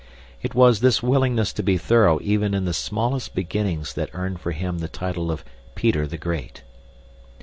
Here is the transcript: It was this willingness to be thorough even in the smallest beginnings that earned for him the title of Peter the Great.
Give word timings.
It 0.41 0.55
was 0.55 0.79
this 0.79 1.03
willingness 1.03 1.53
to 1.53 1.61
be 1.61 1.77
thorough 1.77 2.17
even 2.23 2.55
in 2.55 2.65
the 2.65 2.73
smallest 2.73 3.35
beginnings 3.35 3.93
that 3.93 4.09
earned 4.13 4.39
for 4.41 4.49
him 4.49 4.79
the 4.79 4.87
title 4.87 5.29
of 5.29 5.45
Peter 5.75 6.07
the 6.07 6.17
Great. 6.17 6.63